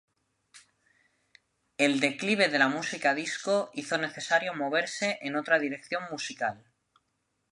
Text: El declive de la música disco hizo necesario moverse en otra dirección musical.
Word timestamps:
El 1.77 1.99
declive 2.05 2.47
de 2.49 2.57
la 2.57 2.67
música 2.69 3.13
disco 3.13 3.69
hizo 3.75 3.99
necesario 3.99 4.55
moverse 4.55 5.19
en 5.21 5.35
otra 5.35 5.59
dirección 5.59 6.01
musical. 6.09 6.65